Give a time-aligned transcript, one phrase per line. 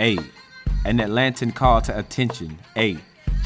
[0.00, 0.16] A.
[0.86, 2.58] An Atlantan call to attention.
[2.76, 2.96] A.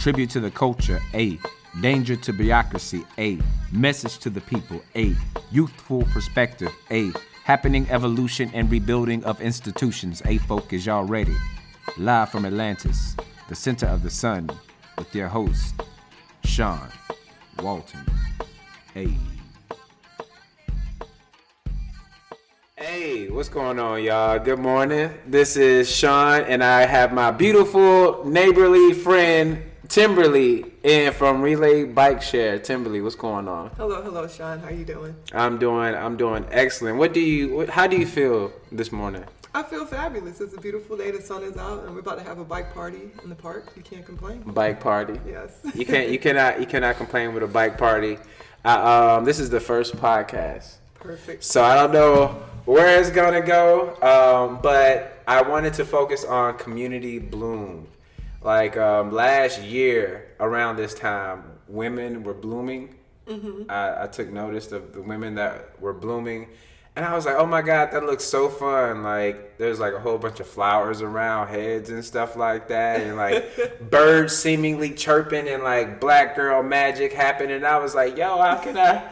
[0.01, 1.01] Tribute to the culture.
[1.13, 1.39] A.
[1.81, 3.05] Danger to bureaucracy.
[3.19, 3.41] A.
[3.73, 4.81] Message to the people.
[4.95, 5.17] A.
[5.51, 6.71] Youthful perspective.
[6.93, 7.11] A.
[7.43, 10.23] Happening evolution and rebuilding of institutions.
[10.27, 10.39] A.
[10.39, 11.37] Focus, y'all ready?
[11.99, 13.17] Live from Atlantis,
[13.49, 14.49] the center of the sun,
[14.97, 15.75] with your host,
[16.45, 16.89] Shawn
[17.59, 18.07] Walton.
[18.97, 19.09] A.
[23.35, 24.39] what's going on, y'all?
[24.39, 25.11] Good morning.
[25.27, 32.23] This is Shawn, and I have my beautiful neighborly friend Timberley in from Relay Bike
[32.23, 32.61] Share.
[32.61, 33.71] Timberley, what's going on?
[33.71, 34.61] Hello, hello, Shawn.
[34.61, 35.17] How you doing?
[35.33, 35.97] I'm doing.
[35.97, 36.97] I'm doing excellent.
[36.97, 37.57] What do you?
[37.57, 39.25] What, how do you feel this morning?
[39.53, 40.41] I feel fabulous.
[40.41, 41.11] It's a beautiful day.
[41.11, 43.73] The sun is out, and we're about to have a bike party in the park.
[43.77, 44.43] You can't complain.
[44.43, 45.19] Bike party.
[45.27, 45.59] Yes.
[45.75, 46.09] You can't.
[46.09, 46.61] You cannot.
[46.61, 48.17] You cannot complain with a bike party.
[48.65, 50.77] Uh, um, this is the first podcast.
[51.05, 51.45] Perfect.
[51.45, 52.29] So I don't know
[52.65, 57.89] where it's gonna go, um, but I wanted to focus on community bloom.
[58.43, 62.95] Like um, last year around this time, women were blooming.
[63.27, 63.71] Mm-hmm.
[63.71, 66.49] I, I took notice of the women that were blooming,
[66.97, 70.01] and I was like, "Oh my god, that looks so fun!" Like there's like a
[70.01, 75.49] whole bunch of flowers around heads and stuff like that, and like birds seemingly chirping
[75.49, 77.57] and like black girl magic happening.
[77.57, 79.11] And I was like, "Yo, how can I?"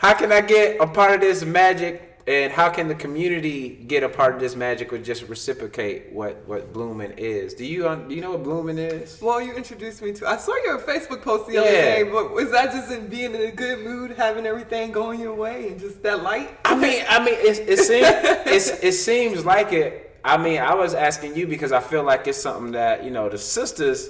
[0.00, 4.02] How can I get a part of this magic and how can the community get
[4.02, 7.52] a part of this magic or just reciprocate what what blooming is?
[7.52, 9.20] Do you um, do you know what blooming is?
[9.20, 10.26] Well, you introduced me to.
[10.26, 13.42] I saw your Facebook post the other day, but was that just in being in
[13.42, 16.58] a good mood, having everything going your way, and just that light?
[16.64, 18.08] I mean, I mean, it, it seems
[18.46, 20.18] it's, it seems like it.
[20.24, 23.28] I mean, I was asking you because I feel like it's something that you know
[23.28, 24.08] the sisters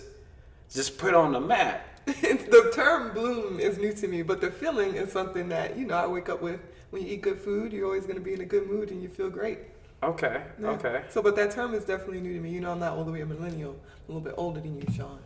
[0.72, 1.84] just put on the map.
[2.06, 5.95] the term bloom is new to me, but the feeling is something that you know
[5.95, 6.61] I wake up with.
[6.91, 9.01] When you eat good food, you're always going to be in a good mood and
[9.03, 9.59] you feel great.
[10.03, 10.69] Okay, Yeah.
[10.70, 11.03] okay.
[11.11, 12.51] So, but that term is definitely new to me.
[12.51, 13.73] You know, I'm not all the way a millennial.
[13.73, 15.19] I'm a little bit older than you, Shawn.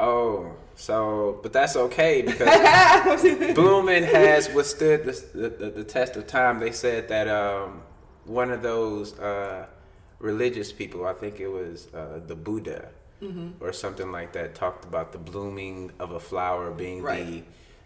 [0.00, 3.22] Oh, so but that's okay because
[3.54, 6.58] blooming has withstood the, the, the test of time.
[6.58, 7.82] They said that um,
[8.24, 9.66] one of those uh,
[10.18, 12.88] religious people, I think it was uh, the Buddha
[13.22, 13.62] Mm-hmm.
[13.64, 17.26] or something like that, talked about the blooming of a flower being Right.
[17.26, 17.42] the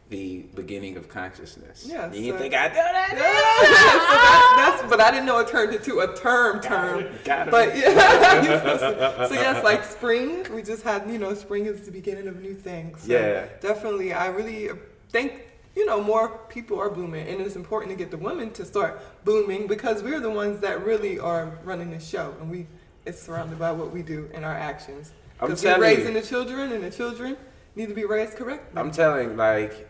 [0.09, 1.85] the beginning of consciousness.
[1.85, 3.09] Yeah, you so- think I do that?
[3.11, 7.01] so that, that's, but I didn't know it turned into a term term.
[7.01, 7.51] it, got it.
[7.51, 7.89] But yeah,
[9.21, 12.41] to- so yes, like spring, we just had, you know, spring is the beginning of
[12.41, 13.03] new things.
[13.03, 13.47] So Yeah.
[13.61, 14.71] Definitely, I really
[15.11, 15.43] think,
[15.75, 19.03] you know, more people are blooming, and it's important to get the women to start
[19.25, 22.67] blooming because we're the ones that really are running the show, and we
[23.07, 25.11] it's surrounded by what we do and our actions.
[25.41, 26.21] I'm Because we're raising you.
[26.21, 27.37] the children, and the children
[27.75, 28.81] need to be raised correctly.
[28.81, 29.89] I'm telling like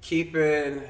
[0.00, 0.82] keeping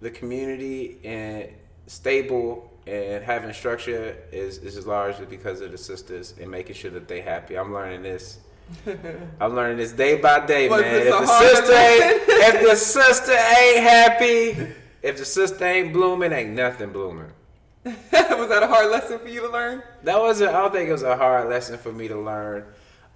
[0.00, 1.48] the community and
[1.86, 7.08] stable and having structure is is largely because of the sisters and making sure that
[7.08, 7.56] they happy.
[7.58, 8.38] I'm learning this.
[9.40, 10.94] I'm learning this day by day, Was man.
[11.06, 16.50] If the sister ain't, if the sister ain't happy, if the sister ain't blooming, ain't
[16.50, 17.30] nothing blooming.
[17.84, 19.82] Was that a hard lesson for you to learn?
[20.04, 20.50] That wasn't.
[20.54, 22.64] I don't think it was a hard lesson for me to learn,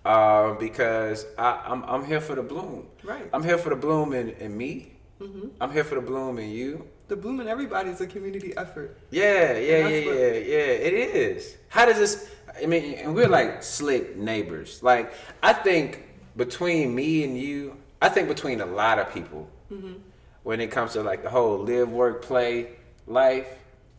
[0.06, 2.86] uh, because I, I'm I'm here for the bloom.
[3.04, 3.28] Right.
[3.32, 4.92] I'm here for the bloom in, in me.
[5.20, 5.48] Mm-hmm.
[5.60, 6.86] I'm here for the bloom in you.
[7.08, 8.98] The bloom in everybody is a community effort.
[9.10, 10.86] Yeah, yeah, yeah, yeah, yeah.
[10.88, 11.56] It is.
[11.68, 12.30] How does this?
[12.62, 14.82] I mean, and we're like slick neighbors.
[14.82, 15.12] Like
[15.42, 16.04] I think
[16.36, 19.94] between me and you, I think between a lot of people, Mm-hmm.
[20.44, 22.76] when it comes to like the whole live, work, play
[23.08, 23.48] life,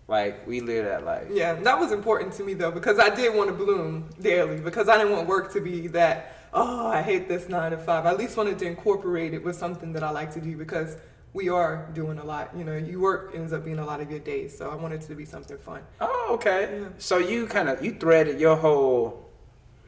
[0.08, 1.28] like we live that life.
[1.32, 4.88] Yeah, that was important to me though because I did want to bloom daily because
[4.88, 6.34] I didn't want work to be that.
[6.54, 8.06] Oh, I hate this nine to five.
[8.06, 10.98] I at least wanted to incorporate it with something that I like to do because
[11.34, 12.52] we are doing a lot.
[12.58, 15.04] You know, you work ends up being a lot of your days, so I wanted
[15.04, 15.82] it to be something fun.
[16.00, 16.80] Oh, okay.
[16.80, 16.88] Yeah.
[16.98, 19.30] So you kind of you threaded your whole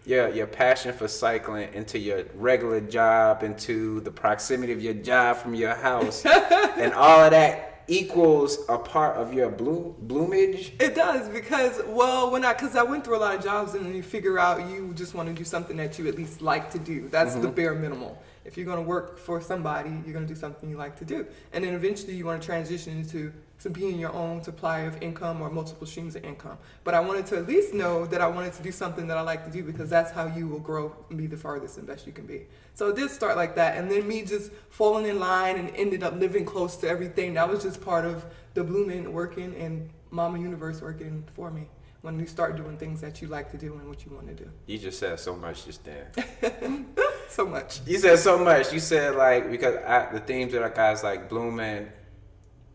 [0.05, 5.37] your your passion for cycling into your regular job, into the proximity of your job
[5.37, 10.73] from your house, and all of that equals a part of your bloom bloomage.
[10.79, 13.85] It does because well, when I because I went through a lot of jobs and
[13.85, 16.71] then you figure out you just want to do something that you at least like
[16.71, 17.09] to do.
[17.09, 17.55] That's the mm-hmm.
[17.55, 18.21] bare minimal.
[18.45, 21.05] If you're going to work for somebody, you're going to do something you like to
[21.05, 25.01] do, and then eventually you want to transition into to being your own supply of
[25.01, 26.57] income or multiple streams of income.
[26.83, 29.21] But I wanted to at least know that I wanted to do something that I
[29.21, 32.07] like to do because that's how you will grow and be the farthest and best
[32.07, 32.47] you can be.
[32.73, 36.03] So it did start like that, and then me just falling in line and ended
[36.03, 37.33] up living close to everything.
[37.33, 41.67] That was just part of the blooming working and Mama Universe working for me.
[42.01, 44.33] When you start doing things that you like to do and what you want to
[44.33, 44.49] do.
[44.67, 46.87] You just said so much just then.
[47.29, 47.81] So much.
[47.85, 48.73] You said so much.
[48.73, 51.87] You said like because I, the themes that I guys like blooming,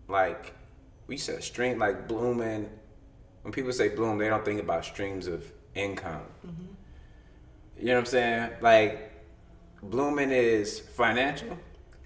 [0.07, 0.55] like
[1.07, 2.71] we said stream like blooming.
[3.43, 6.23] When people say bloom, they don't think about streams of income.
[6.47, 6.65] Mm-hmm.
[7.79, 8.51] You know what I'm saying?
[8.61, 9.13] Like
[9.83, 11.59] blooming is financial.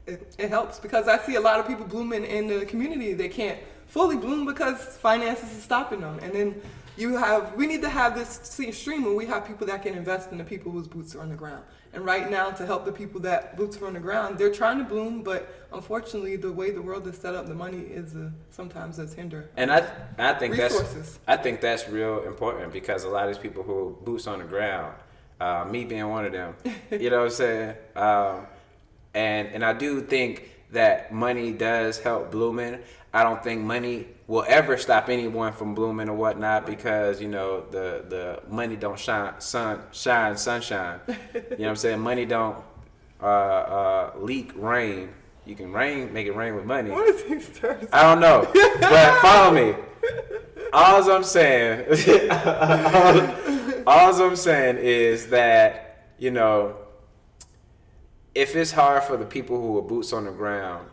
[0.06, 3.12] It, it helps because I see a lot of people blooming in the community.
[3.12, 6.19] They can't fully bloom because finances is stopping them.
[6.23, 6.61] And then
[6.97, 8.41] you have we need to have this
[8.77, 11.29] stream where we have people that can invest in the people whose boots are on
[11.29, 11.62] the ground.
[11.93, 14.79] And right now, to help the people that boots are on the ground, they're trying
[14.79, 18.31] to bloom, but unfortunately, the way the world is set up, the money is uh,
[18.50, 19.49] sometimes as hinder.
[19.56, 20.94] And I, I think Resources.
[20.94, 24.40] that's I think that's real important because a lot of these people who boots on
[24.40, 24.94] the ground,
[25.40, 26.55] uh, me being one of them,
[26.90, 27.75] you know what I'm saying.
[27.96, 28.46] Um,
[29.14, 32.79] and and I do think that money does help blooming.
[33.12, 37.65] I don't think money will ever stop anyone from blooming or whatnot because you know
[37.70, 41.00] the the money don't shine sun shine sunshine.
[41.09, 42.00] you know what I'm saying?
[42.00, 42.62] Money don't
[43.23, 45.11] uh, uh, leak rain.
[45.47, 46.91] You can rain make it rain with money.
[46.91, 47.88] What is these terms?
[47.93, 48.50] I don't know,
[48.81, 49.75] but follow me.
[50.71, 51.87] All I'm saying,
[52.31, 56.76] all, all I'm saying is that you know
[58.35, 60.89] if it's hard for the people who are boots on the ground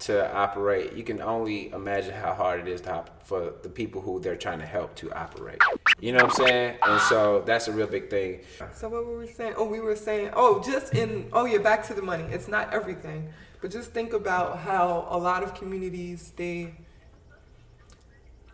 [0.00, 4.00] to operate, you can only imagine how hard it is to op- for the people
[4.00, 5.58] who they're trying to help to operate.
[5.98, 6.78] You know what I'm saying?
[6.82, 8.40] And so that's a real big thing.
[8.74, 9.54] So what were we saying?
[9.56, 12.24] Oh, we were saying, oh, just in, oh yeah, back to the money.
[12.24, 16.74] It's not everything, but just think about how a lot of communities they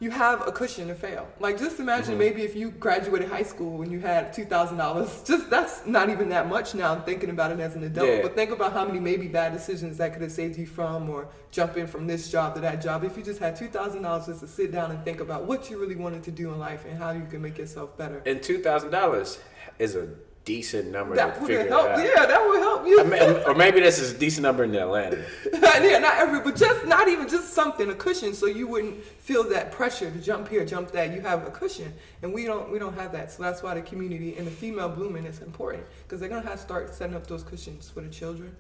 [0.01, 1.29] you have a cushion to fail.
[1.39, 2.19] Like just imagine mm-hmm.
[2.19, 5.23] maybe if you graduated high school and you had two thousand dollars.
[5.27, 6.95] Just that's not even that much now.
[6.95, 8.09] I'm thinking about it as an adult.
[8.09, 8.23] Yeah.
[8.23, 11.29] But think about how many maybe bad decisions that could have saved you from or
[11.51, 13.05] jumping from this job to that job.
[13.05, 15.71] If you just had two thousand dollars just to sit down and think about what
[15.71, 18.23] you really wanted to do in life and how you can make yourself better.
[18.25, 19.39] And two thousand dollars
[19.79, 20.09] is a
[20.45, 21.91] decent number that to figure help.
[21.91, 21.99] out.
[21.99, 23.01] Yeah, that would help you.
[23.01, 25.25] I mean, or maybe this is a decent number in Atlanta.
[25.53, 29.45] yeah, not every, but just not even just something, a cushion, so you wouldn't feel
[29.51, 31.13] that pressure to jump here, jump that.
[31.13, 31.93] You have a cushion,
[32.23, 33.31] and we don't we don't have that.
[33.31, 36.57] So that's why the community and the female blooming is important because they're gonna have
[36.57, 38.57] to start setting up those cushions for the children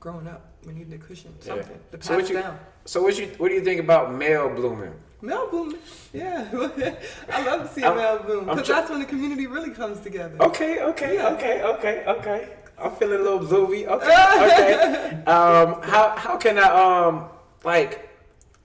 [0.00, 0.52] growing up.
[0.66, 1.90] We need the cushion, something yeah.
[1.92, 2.58] to pass so what you, down.
[2.84, 4.94] So what you what do you think about male blooming?
[5.20, 5.78] Blooming,
[6.12, 6.48] yeah.
[7.32, 10.36] I love to see male bloom because tr- that's when the community really comes together.
[10.40, 11.28] Okay, okay, yeah.
[11.30, 12.48] okay, okay, okay.
[12.78, 13.84] I'm feeling a little bloomy.
[13.88, 15.24] Okay, okay.
[15.24, 17.28] um, how how can I um
[17.64, 18.08] like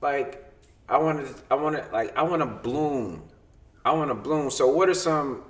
[0.01, 0.51] like
[0.88, 3.23] I want to I want to like I want to bloom.
[3.83, 4.51] I want to bloom.
[4.51, 5.41] So what are some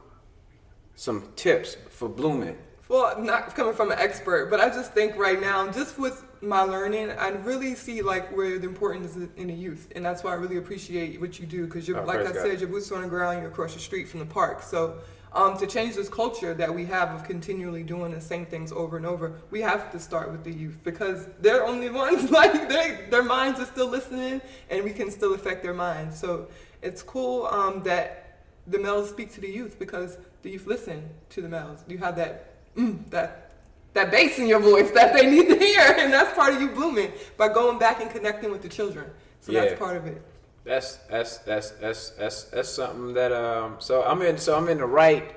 [0.95, 2.57] some tips for blooming?
[2.89, 6.61] Well, not coming from an expert, but I just think right now, just with my
[6.61, 10.31] learning, I really see like where the importance is in the youth, and that's why
[10.31, 12.35] I really appreciate what you do because you're, oh, like I God.
[12.35, 14.61] said, your boots on the ground, you're across the street from the park.
[14.61, 14.97] So
[15.31, 18.97] um, to change this culture that we have of continually doing the same things over
[18.97, 23.05] and over, we have to start with the youth because they're only ones like they,
[23.09, 26.19] their minds are still listening, and we can still affect their minds.
[26.19, 26.47] So
[26.81, 31.41] it's cool um, that the males speak to the youth because the youth listen to
[31.41, 31.83] the males.
[31.87, 33.51] You have that mm, that
[33.93, 36.69] that bass in your voice that they need to hear, and that's part of you
[36.69, 39.09] blooming by going back and connecting with the children.
[39.41, 39.61] So yeah.
[39.61, 40.21] that's part of it.
[40.65, 43.75] That's that's that's that's that's that's something that um.
[43.79, 44.37] So I'm in.
[44.37, 45.35] So I'm in the right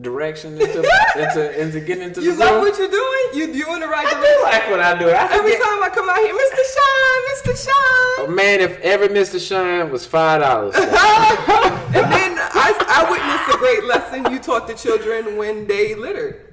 [0.00, 0.78] direction into
[1.16, 2.44] into, into getting into you the.
[2.44, 3.24] You love what you're doing.
[3.32, 4.36] You you in the right I direction.
[4.38, 5.08] I like what I do.
[5.08, 6.62] I every time I come out here, Mr.
[6.74, 7.64] Shine, Mr.
[7.64, 8.26] Shine.
[8.26, 9.40] Oh, man, if every Mr.
[9.40, 10.74] Shine was five dollars.
[10.76, 16.43] and then I I witnessed a great lesson you taught the children when they littered.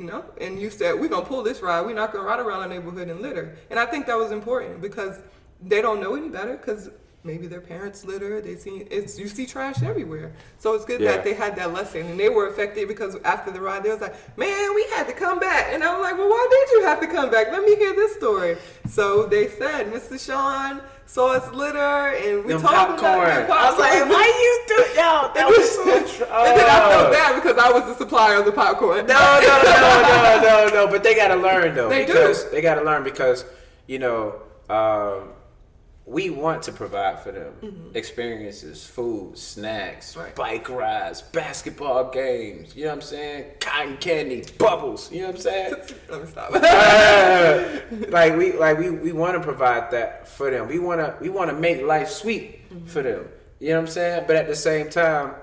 [0.00, 1.82] You know, and you said we're gonna pull this ride.
[1.82, 3.54] We're not gonna ride around the neighborhood and litter.
[3.68, 5.20] And I think that was important because
[5.60, 6.88] they don't know any better because
[7.22, 8.40] maybe their parents litter.
[8.40, 10.32] They see it's you see trash everywhere.
[10.58, 11.12] So it's good yeah.
[11.12, 14.00] that they had that lesson and they were affected because after the ride they was
[14.00, 15.68] like, man, we had to come back.
[15.70, 17.48] And I was like, well, why did you have to come back?
[17.50, 18.56] Let me hear this story.
[18.88, 20.18] So they said, Mr.
[20.18, 23.28] Shawn saw us litter and we Them talked popcorn.
[23.28, 23.58] about popcorn.
[23.58, 25.30] I was like, why you do yo?
[25.34, 25.84] That was so
[26.16, 26.34] true.
[26.34, 29.06] And then I felt bad because I was the supplier of the popcorn.
[29.06, 30.86] No, no, no, no, no, no.
[30.90, 31.88] But they gotta learn though.
[31.88, 32.50] They because do.
[32.50, 33.44] They gotta learn because
[33.86, 34.40] you know.
[34.68, 35.30] Um,
[36.10, 37.96] we want to provide for them mm-hmm.
[37.96, 40.34] experiences, food, snacks, right.
[40.34, 42.74] bike rides, basketball games.
[42.74, 43.44] You know what I'm saying?
[43.60, 45.12] Cotton candy, bubbles.
[45.12, 45.74] You know what I'm saying?
[46.10, 46.50] Let me stop.
[46.52, 50.66] uh, like we like we, we want to provide that for them.
[50.66, 52.86] We want to we want to make life sweet mm-hmm.
[52.86, 53.28] for them.
[53.60, 54.24] You know what I'm saying?
[54.26, 55.34] But at the same time,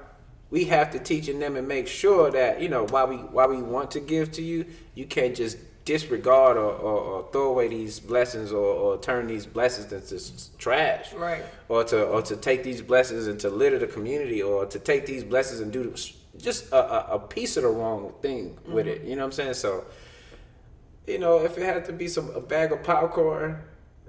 [0.49, 3.61] we have to teach them and make sure that you know while we while we
[3.61, 5.57] want to give to you, you can't just
[5.87, 11.13] disregard or, or, or, throw away these blessings or, or, turn these blessings into trash.
[11.13, 11.45] Right.
[11.69, 15.05] Or to or to take these blessings and to litter the community or to take
[15.05, 15.95] these blessings and do
[16.37, 18.73] just a, a, a piece of the wrong thing mm-hmm.
[18.73, 19.05] with it.
[19.05, 19.53] You know what I'm saying?
[19.53, 19.85] So,
[21.07, 23.63] you know, if it had to be some a bag of popcorn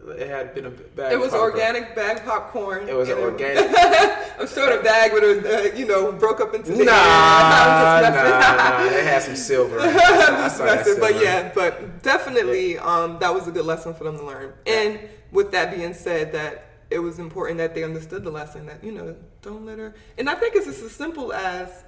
[0.06, 1.12] It had been a bag.
[1.12, 2.88] It was organic bag popcorn.
[2.88, 3.70] It was an organic.
[4.38, 6.96] a sort of bag with a, uh, you know, broke up into the Nah, air.
[8.06, 8.90] I'm nah, nah.
[8.90, 9.78] They had some silver.
[9.80, 9.96] in it.
[9.96, 11.00] I saw just messing.
[11.00, 14.52] But yeah, but definitely, um, that was a good lesson for them to learn.
[14.66, 15.00] And
[15.32, 18.92] with that being said, that it was important that they understood the lesson that you
[18.92, 19.94] know, don't litter.
[20.16, 21.84] And I think it's just as simple as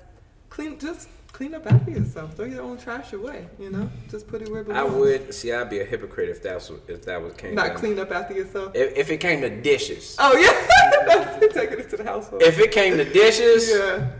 [0.51, 2.35] clean, just clean up after yourself.
[2.35, 3.47] Throw your own trash away.
[3.59, 5.53] You know, just put it where it I would see.
[5.53, 7.55] I'd be a hypocrite if that's if that was came.
[7.55, 7.77] Not down.
[7.77, 8.75] clean up after yourself.
[8.75, 10.17] If, if it came to dishes.
[10.19, 12.43] Oh yeah, that's taking it to the household.
[12.43, 14.11] If it came to dishes, yeah.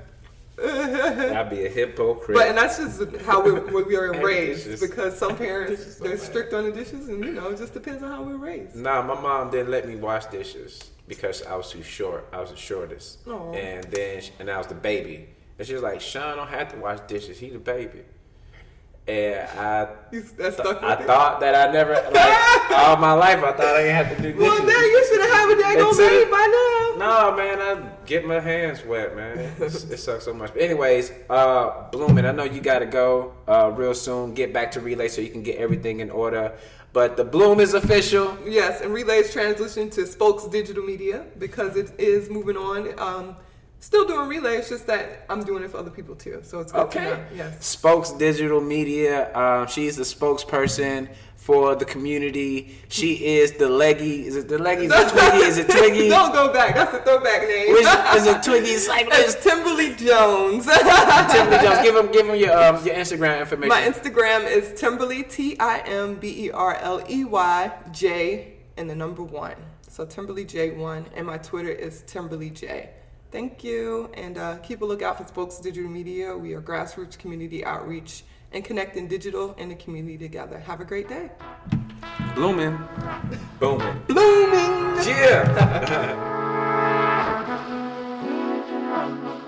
[0.63, 2.37] I'd be a hypocrite.
[2.37, 3.53] But and that's just how we,
[3.83, 6.27] we are raised because some parents so they're bad.
[6.27, 8.77] strict on the dishes and you know it just depends on how we're raised.
[8.77, 12.29] Nah, my mom didn't let me wash dishes because I was too short.
[12.33, 13.53] I was the shortest, Aw.
[13.53, 15.29] and then and I was the baby.
[15.61, 17.39] And she was like, "Shawn don't have to wash dishes.
[17.39, 18.01] He the baby."
[19.07, 23.45] And I, You, that stuck with I thought that I never like all my life.
[23.45, 24.41] I thought I didn't have to do dishes.
[24.41, 27.31] well, then you should have had a daggone baby by now.
[27.31, 29.37] No, man, I get my hands wet, man.
[29.61, 30.55] It sucks so much.
[30.55, 34.33] But anyways, uh, Bloomin', I know you got to go uh, real soon.
[34.33, 36.57] Get back to Relay so you can get everything in order.
[36.95, 38.35] But the Bloom is official.
[38.47, 42.99] Yes, and Relay's transition to Spokes Digital Media because it is moving on.
[42.99, 43.37] Um,
[43.81, 46.41] still doing Relay, it's just that I'm doing it for other people too.
[46.43, 47.05] So it's good to Okay.
[47.11, 47.25] know.
[47.35, 47.65] Yes.
[47.67, 49.35] Spokes Digital Media.
[49.35, 52.79] Um, she's the spokesperson for the community.
[52.89, 54.27] She is the leggy.
[54.27, 54.85] Is it the leggy?
[54.85, 55.37] Is it Twiggy?
[55.39, 56.09] Is it Twiggy?
[56.11, 56.75] Don't go back.
[56.75, 57.73] That's a throwback name.
[57.73, 58.77] Which, is it Twiggy?
[58.77, 59.37] Cyclist?
[59.37, 60.67] it's Timberley Jones.
[61.33, 61.83] Timberley Jones.
[61.83, 63.69] Give him, give him your um, your Instagram information.
[63.71, 68.89] My Instagram is Timberley T I M B E R L E Y J and
[68.91, 69.55] the number one.
[69.89, 72.91] So Timberley J one, and my Twitter is Timberley J.
[73.31, 76.37] Thank you, and uh, keep a lookout for Spokes Digital Media.
[76.37, 80.59] We are grassroots community outreach and connecting digital and the community together.
[80.59, 81.31] Have a great day.
[82.35, 82.77] Blooming.
[83.61, 84.03] Booming.
[84.09, 84.97] Blooming.
[85.07, 86.27] Yeah.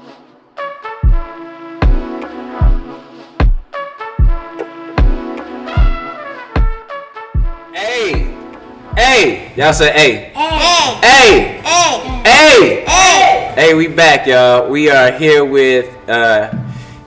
[9.12, 13.52] hey, y'all say hey, Hey, hey, hey, hey, hey.
[13.54, 13.74] hey.
[13.74, 14.70] We back, y'all.
[14.70, 16.50] We are here with uh,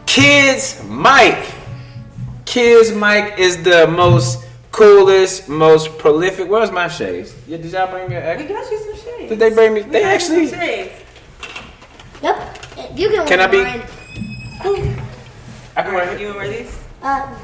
[0.05, 1.51] Kids Mike.
[2.45, 6.47] Kids Mike is the most coolest, most prolific.
[6.47, 7.33] Where's my shades?
[7.47, 8.17] Yeah, did y'all bring me?
[8.17, 9.29] An We got you some shades.
[9.29, 9.81] Did they bring me?
[9.81, 10.47] We They got you actually.
[10.47, 10.93] some shades.
[12.21, 12.57] Yep.
[12.95, 13.27] You can.
[13.27, 13.81] Can I be- mine.
[15.77, 16.21] I can wear it.
[16.21, 16.77] You wear these?
[17.01, 17.35] Uh,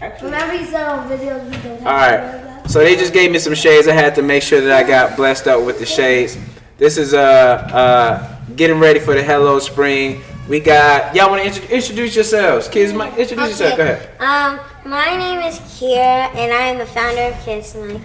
[0.00, 2.53] Actually, remember you said on videos we don't have All right.
[2.66, 3.86] So they just gave me some shades.
[3.88, 6.36] I had to make sure that I got blessed up with the shades.
[6.76, 10.22] This is uh uh getting ready for the Hello Spring.
[10.48, 12.92] We got y'all want to intro- introduce yourselves, kids.
[12.92, 13.76] Mike, introduce yourself.
[13.76, 14.20] Go ahead.
[14.20, 18.00] Um, my name is Kira, and I am the founder of Kids Mike.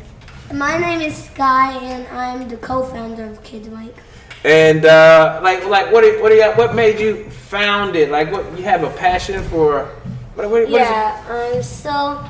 [0.54, 3.96] My name is Sky, and I'm the co-founder of Kids Mike.
[4.44, 8.10] And uh, like like what are, what are y'all, what made you found it?
[8.10, 9.86] Like what you have a passion for?
[10.36, 10.74] What, what, what is it?
[10.74, 11.54] Yeah.
[11.56, 11.64] Um.
[11.64, 12.24] So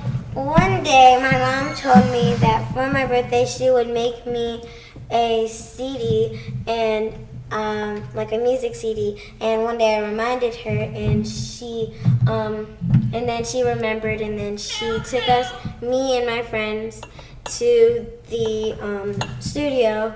[0.45, 4.63] one day, my mom told me that for my birthday, she would make me
[5.11, 7.13] a CD and
[7.51, 9.21] um, like a music CD.
[9.41, 11.93] And one day, I reminded her, and she
[12.27, 12.67] um,
[13.13, 17.01] and then she remembered, and then she took us, me and my friends,
[17.45, 20.13] to the um, studio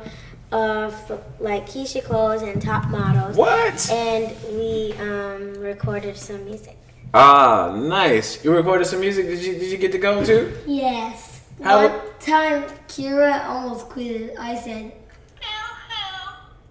[0.51, 3.35] of like Keyshia Cole's and top models.
[3.35, 3.89] What?
[3.89, 6.77] And we um, recorded some music.
[7.13, 8.43] Ah, nice.
[8.43, 9.27] You recorded some music.
[9.27, 10.51] Did you did you get to go too?
[10.65, 11.41] Yes.
[11.61, 14.33] How One time, Kira almost quit.
[14.39, 14.91] I said,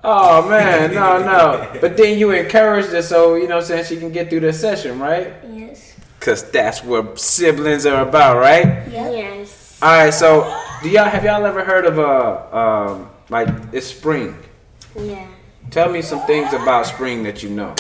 [0.04, 1.78] Oh man, no, no.
[1.80, 4.52] But then you encouraged her so you know I'm saying she can get through the
[4.52, 5.32] session, right?
[5.48, 5.96] yes.
[6.18, 8.88] Cause that's what siblings are about, right?
[8.90, 9.78] Yes.
[9.82, 10.14] All right.
[10.14, 10.44] So,
[10.80, 14.36] do y'all have y'all ever heard of uh um like it's spring?
[14.96, 15.26] Yeah.
[15.70, 17.74] Tell me some things about spring that you know.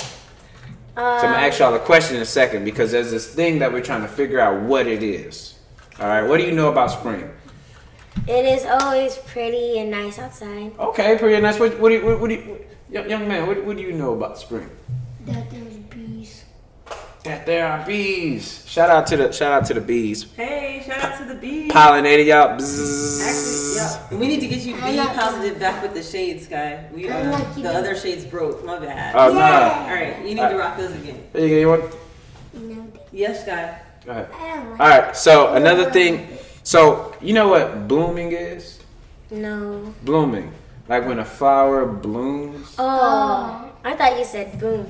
[0.94, 3.58] So I'm Um, gonna ask y'all a question in a second because there's this thing
[3.60, 5.54] that we're trying to figure out what it is.
[6.00, 6.22] All right.
[6.22, 7.30] What do you know about spring?
[8.28, 10.72] it is always pretty and nice outside.
[10.78, 11.58] Okay, pretty and nice.
[11.58, 12.58] What, what do you, what, what do you,
[12.90, 13.46] young young man?
[13.46, 14.68] What, what do you know about spring?
[15.26, 15.71] That there's bees.
[17.24, 18.64] That there are bees.
[18.66, 20.26] Shout out to the shout out to the bees.
[20.34, 21.70] hey, shout out to the bees.
[21.70, 22.50] Pollinated y'all.
[22.58, 26.48] Actually, yeah, we need to get you I bee like positive back with the shades,
[26.48, 26.84] guy.
[26.92, 27.62] We I uh, like you.
[27.62, 28.64] the other shades broke.
[28.64, 29.14] My bad.
[29.14, 29.38] Oh All no.
[29.38, 31.22] right, you need Uh, to rock those again.
[31.32, 31.58] There you go.
[31.60, 31.94] You want?
[32.54, 32.86] No.
[33.12, 33.78] Yes, guy.
[34.04, 34.28] Go ahead.
[34.32, 35.16] Like All right.
[35.16, 36.26] So another thing.
[36.64, 38.80] So you know what blooming is?
[39.30, 39.94] No.
[40.02, 40.52] Blooming,
[40.88, 42.74] like when a flower blooms.
[42.78, 43.70] Oh.
[43.84, 44.86] I thought you said boom.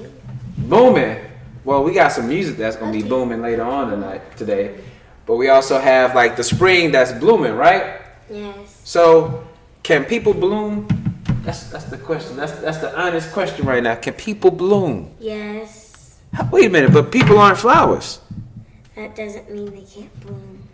[0.57, 1.29] Booming.
[1.65, 4.81] Well, we got some music that's gonna be booming later on tonight today,
[5.27, 8.01] but we also have like the spring that's blooming, right?
[8.31, 8.81] Yes.
[8.85, 9.45] So
[9.83, 10.87] Can people bloom?
[11.43, 12.37] That's that's the question.
[12.37, 13.97] That's that's the honest question right now.
[13.97, 15.11] Can people bloom?
[15.19, 16.21] Yes.
[16.51, 18.21] Wait a minute, but people aren't flowers.
[18.95, 20.69] That doesn't mean they can't bloom.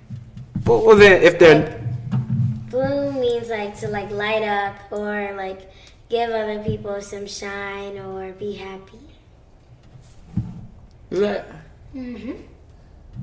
[0.66, 1.80] Well, well then, if they're
[2.70, 5.70] Bloom means like to like light up or like
[6.10, 9.07] give other people some shine or be happy.
[11.10, 11.46] Is that?
[11.94, 12.36] Mhm.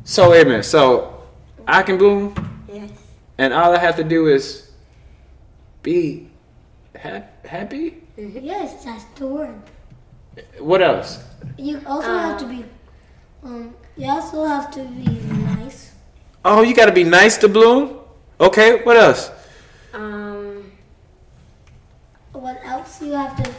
[0.04, 0.66] So wait a minute.
[0.66, 1.22] So
[1.68, 2.34] I can bloom,
[2.72, 2.90] Yes.
[3.38, 4.70] and all I have to do is
[5.84, 6.28] be
[7.02, 8.02] ha- happy.
[8.18, 9.56] Yes, that's the word.
[10.60, 11.20] What else?
[11.58, 12.66] You also have to be,
[13.44, 15.20] um, you also have to be
[15.56, 15.92] nice.
[16.44, 18.00] Oh, you got to be nice to bloom.
[18.40, 18.84] Okay.
[18.84, 19.32] What else?
[19.94, 20.72] Um.
[22.34, 23.02] What else?
[23.02, 23.50] You have to,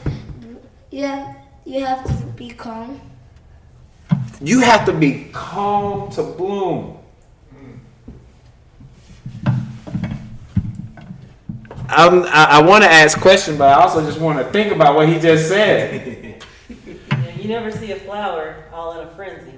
[0.90, 3.00] you have, you have to be calm.
[4.40, 6.98] You have to be calm to bloom.
[11.88, 14.96] I'm, I, I want to ask questions, but I also just want to think about
[14.96, 16.42] what he just said.
[17.38, 19.54] You never see a flower all in a frenzy.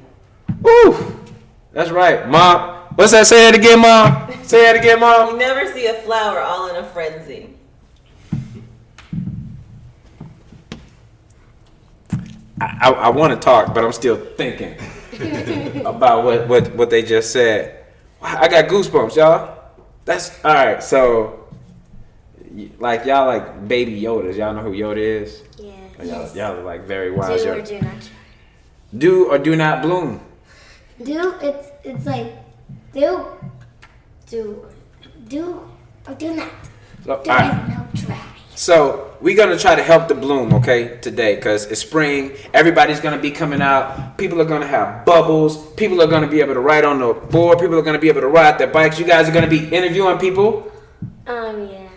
[0.61, 1.19] Woo!
[1.73, 2.87] That's right, mom.
[2.97, 3.27] What's that?
[3.27, 4.31] Say it again, mom.
[4.45, 5.31] Say it again, mom.
[5.31, 7.48] You never see a flower all in a frenzy.
[12.61, 14.77] I, I, want to talk, but I'm still thinking
[15.87, 17.85] about what, what, what they just said.
[18.23, 19.59] I got goosebumps, y'all.
[20.05, 20.83] That's all right.
[20.83, 21.49] So,
[22.79, 24.37] like y'all like baby Yodas.
[24.37, 25.43] Y'all know who Yoda is?
[25.59, 25.73] Yeah.
[26.03, 27.43] Y'all, y'all are like very wise.
[27.43, 27.69] Do or Yoda.
[27.69, 28.11] do not.
[28.97, 30.21] Do or do not bloom.
[31.05, 32.33] Do it's it's like
[32.93, 33.27] do
[34.27, 34.67] Do.
[35.29, 35.71] do
[36.09, 36.51] or do not.
[37.05, 37.69] So, There right.
[37.69, 38.28] is no try.
[38.59, 42.33] So we're gonna try to help the bloom, okay, today, because it's spring.
[42.53, 44.19] Everybody's gonna be coming out.
[44.19, 45.73] People are gonna have bubbles.
[45.75, 47.61] People are gonna be able to ride on the board.
[47.61, 48.99] People are gonna be able to ride their bikes.
[48.99, 50.73] You guys are gonna be interviewing people.
[51.29, 51.69] Um.
[51.69, 51.89] Yeah.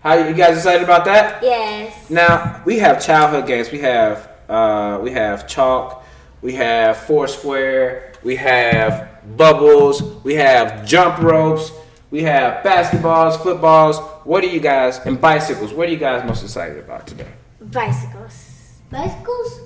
[0.00, 1.42] How you guys excited about that?
[1.42, 2.10] Yes.
[2.10, 3.72] Now we have childhood games.
[3.72, 6.04] We have uh, we have chalk.
[6.42, 8.12] We have foursquare.
[8.22, 10.02] We have bubbles.
[10.24, 11.72] We have jump ropes.
[12.12, 13.98] We have basketballs, footballs.
[14.24, 15.72] What are you guys and bicycles?
[15.72, 17.26] What are you guys most excited about today?
[17.58, 18.80] Bicycles.
[18.90, 19.60] Bicycles,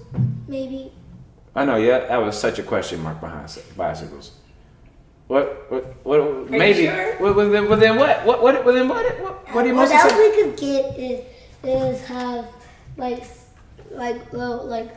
[0.46, 0.92] maybe.
[1.56, 4.30] I know, yeah, that was such a question mark behind bicycles.
[5.26, 5.72] What?
[5.72, 6.06] What?
[6.06, 6.86] what maybe.
[6.86, 7.16] sure?
[7.16, 8.24] What, well, then, well, then what?
[8.24, 8.40] What?
[8.40, 8.64] What?
[8.64, 9.04] Well, then what?
[9.20, 10.36] What, what are you uh, What most else excited?
[10.36, 11.24] we could get is
[11.64, 12.46] is have
[12.96, 13.24] like
[13.90, 14.94] like little like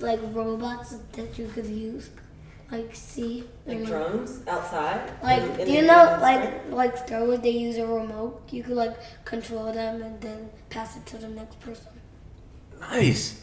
[0.00, 2.08] like robots that you could use,
[2.70, 3.44] like see.
[3.66, 5.12] Like and, drones outside.
[5.22, 8.42] Like, in- in do you know, urban like, like Star Wars, they use a remote.
[8.50, 11.88] You could like control them and then pass it to the next person.
[12.80, 13.42] Nice.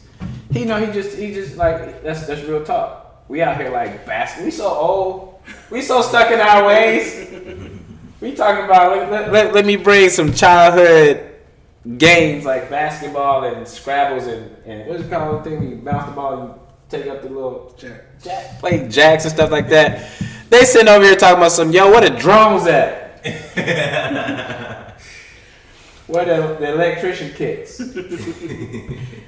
[0.50, 3.24] He know he just he just like that's that's real talk.
[3.28, 5.40] We out here like bas We so old.
[5.70, 7.28] We so stuck in our ways.
[8.20, 11.34] We talking about let, let, let, let me bring some childhood
[11.98, 16.12] games like basketball and Scrabbles and, and what's it called the thing you bounce the
[16.12, 18.02] ball and take up the little Jack.
[18.22, 20.10] jack play jacks and stuff like that.
[20.50, 23.04] They sitting over here talking about some yo, where the drums at?
[26.06, 27.78] Where the, the electrician kicks?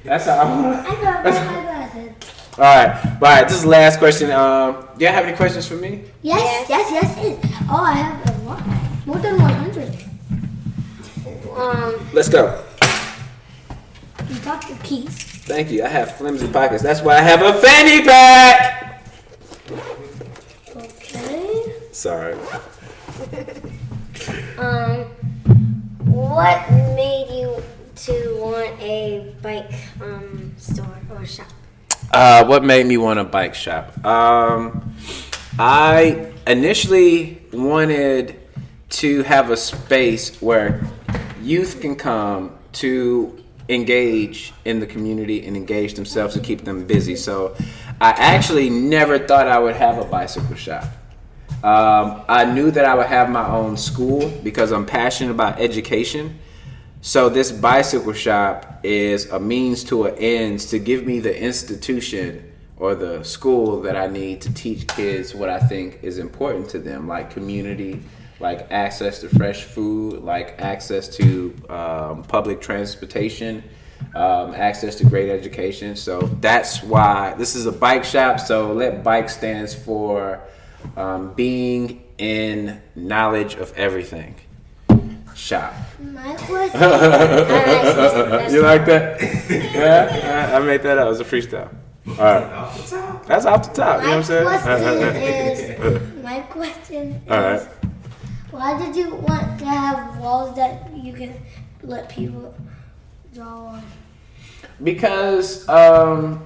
[0.05, 2.13] That's how I want I got my glasses.
[2.57, 3.43] all right, all right.
[3.49, 4.31] This is the last question.
[4.31, 6.05] Um, do you have any questions for me?
[6.23, 7.63] Yes, yes, yes, yes.
[7.69, 8.63] Oh, I have a lot.
[9.07, 10.05] More than 100.
[11.59, 12.09] Um.
[12.13, 12.63] Let's go.
[14.29, 15.28] You got your keys.
[15.49, 15.83] Thank you.
[15.83, 16.83] I have flimsy pockets.
[16.83, 19.03] That's why I have a fanny pack.
[20.77, 21.73] Okay.
[21.93, 22.37] Sorry.
[24.59, 25.05] Um.
[26.05, 27.63] What made you
[27.95, 31.47] to want a bike um store or shop?
[32.13, 34.05] Uh, what made me want a bike shop?
[34.05, 34.95] Um,
[35.59, 38.39] I initially wanted
[38.91, 40.85] to have a space where
[41.41, 47.17] youth can come to engage in the community and engage themselves to keep them busy.
[47.17, 47.55] So
[48.01, 50.85] I actually never thought I would have a bicycle shop.
[51.63, 56.39] Um, I knew that I would have my own school because I'm passionate about education.
[57.01, 62.53] So this bicycle shop is a means to an ends to give me the institution
[62.77, 66.79] or the school that I need to teach kids what I think is important to
[66.79, 68.01] them, like community,
[68.41, 73.63] like access to fresh food, like access to um, public transportation,
[74.15, 75.97] um, access to great education.
[75.97, 78.41] So that's why this is a bike shop.
[78.41, 80.41] So let bike stands for
[80.97, 84.37] um, being in knowledge of everything.
[85.35, 85.73] Shop.
[86.01, 86.81] My question.
[88.53, 89.21] you like that?
[89.73, 91.07] yeah, I I made that up.
[91.07, 91.73] It was a freestyle.
[92.09, 94.03] All right, that's off the top.
[94.03, 95.79] You know what I'm question saying?
[96.19, 96.25] is.
[96.25, 97.31] My question is.
[97.31, 97.69] All right.
[98.51, 101.35] Why did you want to have walls that you can
[101.83, 102.55] let people
[103.35, 103.83] draw on?
[104.83, 106.45] Because um,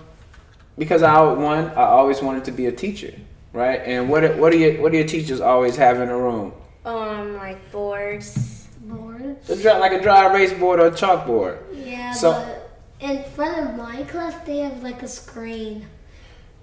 [0.78, 3.14] because I one I always wanted to be a teacher,
[3.52, 3.80] right?
[3.84, 6.52] And what what do you what do your teachers always have in a room?
[6.84, 8.66] Um, like boards.
[8.80, 9.48] Boards?
[9.48, 11.58] A dry, like a dry erase board or a chalkboard.
[11.72, 12.70] Yeah, So- but
[13.08, 15.86] in front of my class, they have like a screen.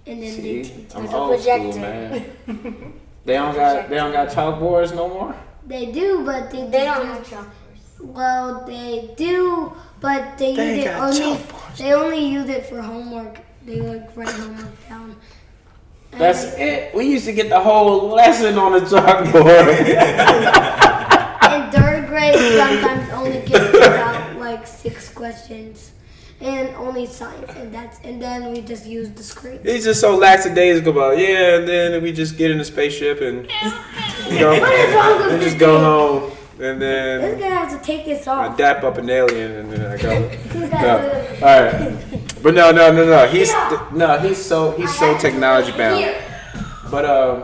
[0.05, 1.13] And then they See, teach I'm us.
[1.13, 1.79] a old school, projector.
[2.47, 2.93] man.
[3.25, 5.35] they don't got they don't got chalkboards no more.
[5.67, 8.01] They do, but they, They don't use- have chalkboards.
[8.01, 11.39] Well, they do, but they, They use it only.
[11.77, 13.39] They only use it for homework.
[13.65, 15.15] They like write homework down.
[16.13, 16.95] And That's they- it.
[16.95, 19.67] We used to get the whole lesson on the chalkboard.
[21.49, 25.91] in third grade, sometimes only get about like six questions,
[26.41, 29.59] and only science, and that's and then we just use the screen.
[29.63, 33.49] He's just so lackadaisical about yeah, and then we just get in the spaceship and
[34.31, 37.47] you know, What is wrong with and this just go home and then this guy
[37.47, 40.31] has to take this I dap up an alien and then I go.
[40.69, 40.97] No.
[41.41, 41.97] All right,
[42.43, 43.27] but no, no, no, no.
[43.27, 43.51] He's
[43.91, 46.15] no, he's so he's so technology bound.
[46.91, 47.41] But um,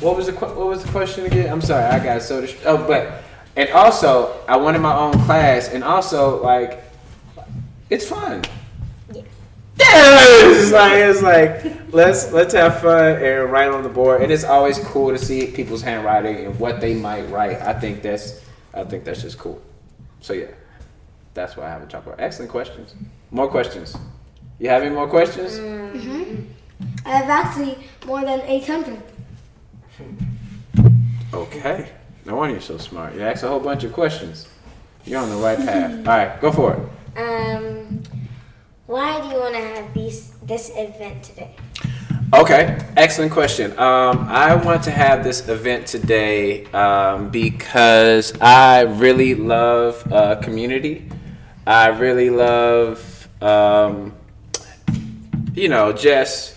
[0.00, 1.50] what was the what was the question again?
[1.52, 3.22] I'm sorry, I got so dist- oh, but
[3.56, 6.82] and also I wanted my own class, and also like
[7.90, 8.42] it's fun.
[9.12, 9.22] Yeah,
[9.78, 14.44] it's like it's like let's let's have fun and write on the board, and it's
[14.44, 17.60] always cool to see people's handwriting and what they might write.
[17.60, 19.60] I think that's I think that's just cool.
[20.20, 20.46] So yeah,
[21.34, 22.16] that's why I have a chalkboard.
[22.18, 22.94] Excellent questions.
[23.30, 23.96] More questions.
[24.58, 25.58] You have any more questions?
[27.04, 29.02] I have actually more than 800.
[31.32, 31.90] Okay.
[32.24, 33.14] No wonder you're so smart.
[33.14, 34.48] You asked a whole bunch of questions.
[35.04, 35.92] You're on the right path.
[35.98, 36.80] All right, go for it.
[37.18, 37.65] Um,
[38.86, 41.56] why do you want to have these this event today?
[42.34, 43.72] Okay, excellent question.
[43.72, 51.08] Um, I want to have this event today um, because I really love uh, community.
[51.66, 54.12] I really love, um,
[55.54, 56.56] you know, just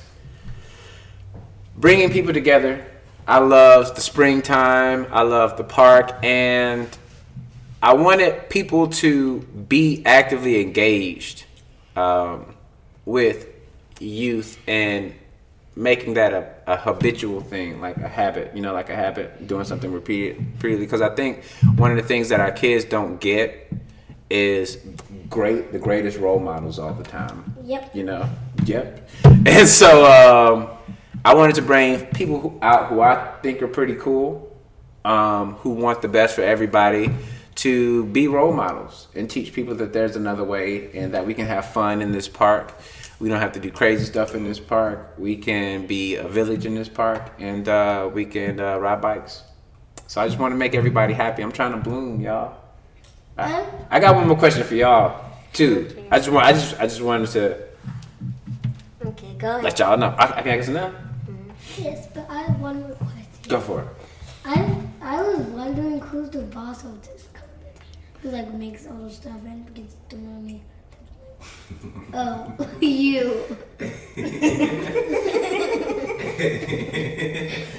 [1.78, 2.86] bringing people together.
[3.28, 5.08] I love the springtime.
[5.12, 6.88] I love the park, and
[7.82, 11.46] I wanted people to be actively engaged
[12.00, 12.56] um,
[13.06, 13.48] with
[14.00, 15.14] youth and
[15.76, 19.66] making that a, a habitual thing, like a habit, you know, like a habit, doing
[19.66, 20.86] something repeated, repeatedly.
[20.86, 21.44] Because I think
[21.76, 23.72] one of the things that our kids don't get
[24.30, 24.78] is
[25.30, 27.56] great, the greatest role models all the time.
[27.64, 27.96] Yep.
[27.96, 28.30] You know,
[28.66, 29.10] yep.
[29.46, 30.70] And so um,
[31.24, 34.56] I wanted to bring people who, out who I think are pretty cool,
[35.06, 37.10] um, who want the best for everybody,
[37.60, 41.46] to be role models and teach people that there's another way and that we can
[41.46, 42.74] have fun in this park.
[43.20, 45.16] We don't have to do crazy stuff in this park.
[45.18, 49.44] We can be a village in this park and uh, we can uh, ride bikes.
[50.08, 51.42] So I just want to make everybody happy.
[51.44, 52.56] I'm trying to bloom, y'all.
[53.38, 56.08] I, I got one more question for y'all too.
[56.12, 57.70] I just want, I just, I just wanted to
[59.06, 59.64] Okay, go ahead.
[59.64, 60.16] let y'all know.
[60.18, 60.94] I, I can ask now.
[61.78, 63.26] Yes, but I have one more question.
[63.48, 63.88] Go for it.
[64.46, 67.28] I I was wondering who's the boss of this.
[68.22, 70.62] Who like makes all the stuff and gets the money.
[72.14, 73.46] Oh, you.
[73.80, 73.86] I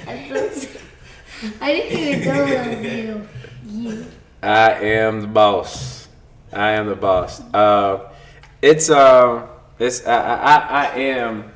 [1.61, 3.27] I didn't even know that was you.
[3.65, 4.05] You.
[4.41, 6.07] I am the boss.
[6.51, 7.41] I am the boss.
[7.53, 8.11] Uh,
[8.61, 9.47] it's um,
[9.79, 11.51] it's I, I I am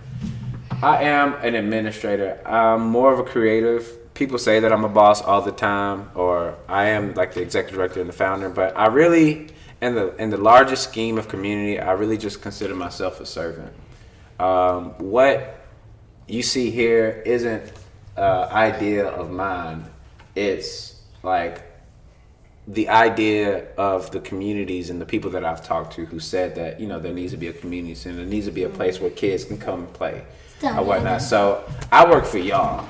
[0.81, 2.39] I am an administrator.
[2.45, 3.91] I'm more of a creative.
[4.15, 7.77] People say that I'm a boss all the time, or I am like the executive
[7.77, 8.49] director and the founder.
[8.49, 9.49] But I really,
[9.81, 13.73] in the in the largest scheme of community, I really just consider myself a servant.
[14.39, 15.61] Um, what
[16.27, 17.71] you see here isn't
[18.17, 19.85] uh, idea of mine.
[20.33, 21.61] It's like
[22.67, 26.79] the idea of the communities and the people that I've talked to who said that
[26.79, 28.99] you know there needs to be a community center, there needs to be a place
[28.99, 30.23] where kids can come and play
[30.57, 31.21] Stop or whatnot.
[31.21, 32.87] So I work for y'all,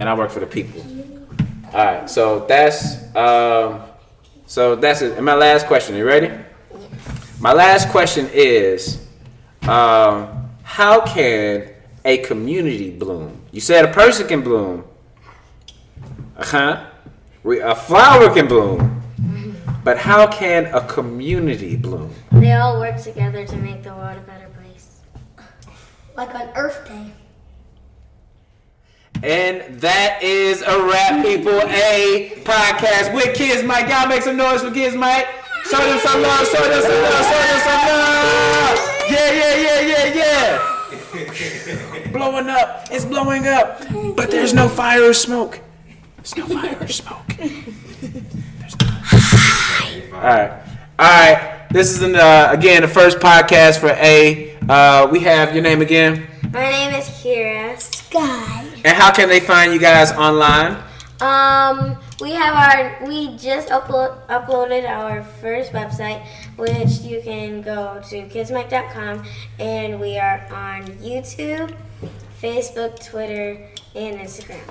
[0.00, 0.84] and I work for the people.
[1.72, 3.82] All right, so that's um,
[4.46, 5.16] so that's it.
[5.16, 6.30] And my last question, Are you ready?
[7.40, 9.06] My last question is,
[9.62, 11.70] um, how can
[12.04, 13.42] a community bloom?
[13.52, 14.84] You said a person can bloom.
[16.36, 16.86] Uh huh.
[17.44, 19.02] A flower can bloom.
[19.84, 22.12] But how can a community bloom?
[22.32, 25.00] They all work together to make the world a better place.
[26.16, 27.12] Like on Earth Day.
[29.22, 31.60] And that is a wrap, people.
[31.62, 33.88] A podcast with Kids Mike.
[33.88, 35.26] Y'all make some noise for Kids Mike.
[35.64, 36.46] Show them some love.
[36.46, 37.24] Show them some love.
[37.24, 38.78] Show them some love.
[39.10, 40.14] Yeah, yeah, yeah, yeah,
[42.02, 42.12] yeah.
[42.12, 42.86] blowing up.
[42.90, 43.82] It's blowing up.
[44.16, 45.60] But there's no fire or smoke.
[46.16, 47.26] There's no fire or smoke.
[47.36, 48.86] There's no.
[50.16, 50.66] All right.
[50.98, 54.56] All right, this is an, uh, again the first podcast for A.
[54.66, 57.78] Uh, we have your name again, My name is Kira.
[57.78, 58.65] Sky.
[58.86, 60.80] And how can they find you guys online?
[61.20, 68.00] Um, we have our we just upload uploaded our first website, which you can go
[68.10, 69.24] to kidsmac.com,
[69.58, 71.74] and we are on YouTube,
[72.40, 74.62] Facebook, Twitter, and Instagram.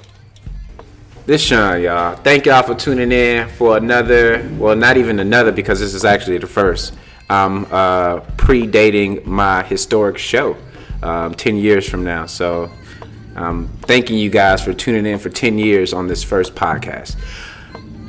[1.26, 2.16] This Shawn, y'all.
[2.16, 4.50] Thank y'all for tuning in for another.
[4.58, 6.94] Well, not even another because this is actually the first.
[7.30, 10.56] Um, uh, predating my historic show,
[11.04, 12.28] um, ten years from now.
[12.28, 12.72] So,
[13.36, 17.16] um, thanking you guys for tuning in for ten years on this first podcast.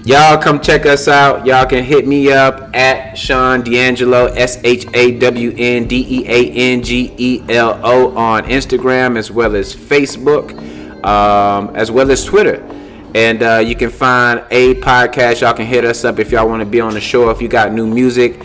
[0.07, 1.45] Y'all come check us out.
[1.45, 6.25] Y'all can hit me up at Shawn Deangelo, S H A W N D E
[6.29, 10.53] A N G E L O on Instagram as well as Facebook,
[11.05, 12.65] um, as well as Twitter.
[13.17, 15.41] And uh, you can find a podcast.
[15.41, 17.29] Y'all can hit us up if y'all want to be on the show.
[17.31, 18.41] If you got new music,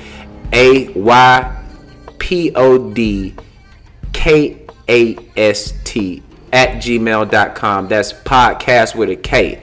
[0.54, 1.64] A Y
[2.18, 3.36] P O D
[4.14, 7.88] K A S T at gmail.com.
[7.88, 9.62] That's podcast with a K.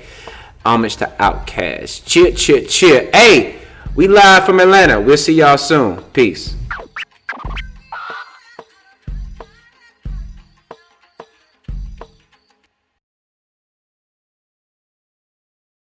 [0.65, 2.05] Homage to OutKast.
[2.07, 3.11] Cheer, cheer, cheer.
[3.13, 3.59] Hey,
[3.95, 5.01] we live from Atlanta.
[5.01, 6.03] We'll see y'all soon.
[6.13, 6.55] Peace.